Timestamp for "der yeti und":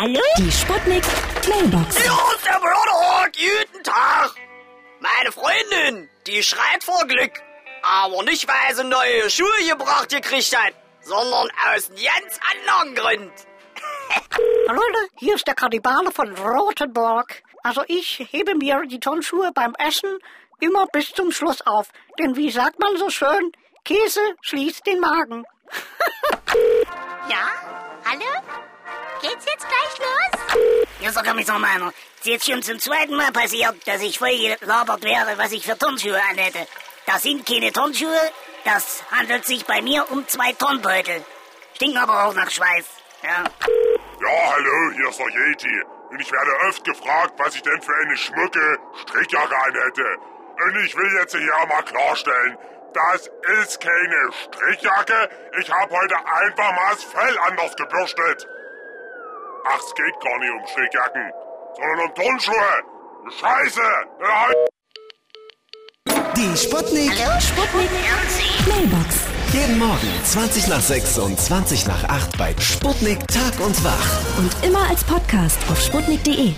45.18-46.20